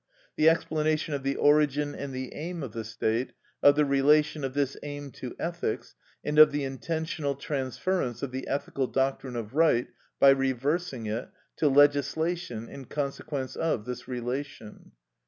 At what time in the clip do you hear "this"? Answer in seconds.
4.55-4.75, 13.85-14.07